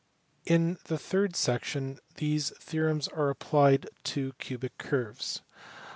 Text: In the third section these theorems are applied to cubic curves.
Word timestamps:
In 0.47 0.79
the 0.85 0.97
third 0.97 1.35
section 1.35 1.99
these 2.15 2.49
theorems 2.57 3.07
are 3.09 3.29
applied 3.29 3.87
to 4.05 4.33
cubic 4.39 4.79
curves. 4.79 5.43